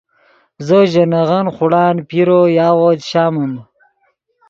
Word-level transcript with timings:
زو 0.65 0.79
ژے 0.91 1.03
نغن 1.11 1.45
خوڑان 1.55 1.95
پیرو 2.09 2.41
یاغو 2.57 2.89
چے 3.01 3.05
شامم 3.09 3.53